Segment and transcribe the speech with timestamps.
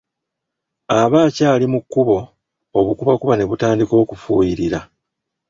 [0.99, 2.17] Aba akyali mu kkubo,
[2.79, 4.79] obukubakuba ne butandika okufuuyirira.